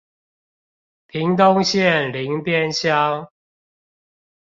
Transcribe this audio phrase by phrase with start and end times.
[1.07, 3.27] 屏東縣林邊鄉